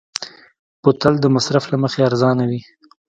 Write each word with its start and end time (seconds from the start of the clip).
بوتل 0.81 1.13
د 1.21 1.25
مصرف 1.35 1.63
له 1.71 1.77
مخې 1.83 1.99
ارزانه 2.09 2.43
وي. 2.49 2.61